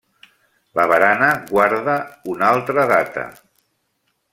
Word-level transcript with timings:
La 0.79 0.85
barana 0.91 1.29
guarda 1.51 1.99
una 2.35 2.51
altra 2.57 2.87
data. 2.97 3.29